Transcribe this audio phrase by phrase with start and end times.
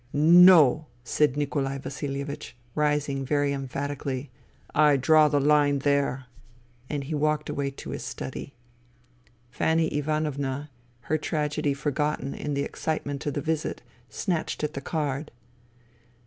[0.51, 0.87] "No!
[0.93, 4.29] '* said Nikolai Vasilievich, rising very emphat ically."
[4.89, 6.25] I draw the line there.'*
[6.89, 8.55] And he walked away to his study.
[9.51, 15.29] Fanny Ivanovna, her tragedy forgotten in the excitement of the visit, snatched at the card.